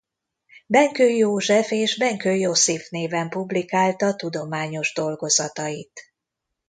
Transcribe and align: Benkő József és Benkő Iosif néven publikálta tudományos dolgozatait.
Benkő 0.67 1.07
József 1.09 1.71
és 1.71 1.97
Benkő 1.97 2.33
Iosif 2.33 2.89
néven 2.89 3.29
publikálta 3.29 4.15
tudományos 4.15 4.93
dolgozatait. 4.93 5.99